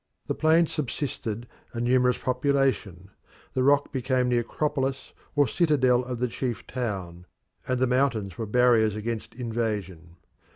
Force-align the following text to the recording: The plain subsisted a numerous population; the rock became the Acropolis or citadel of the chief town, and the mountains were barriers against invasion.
The 0.25 0.33
plain 0.33 0.65
subsisted 0.65 1.47
a 1.73 1.79
numerous 1.79 2.17
population; 2.17 3.11
the 3.53 3.61
rock 3.61 3.91
became 3.91 4.29
the 4.29 4.39
Acropolis 4.39 5.13
or 5.35 5.47
citadel 5.47 6.03
of 6.03 6.17
the 6.17 6.27
chief 6.27 6.65
town, 6.65 7.27
and 7.67 7.79
the 7.79 7.85
mountains 7.85 8.35
were 8.35 8.47
barriers 8.47 8.95
against 8.95 9.35
invasion. 9.35 10.15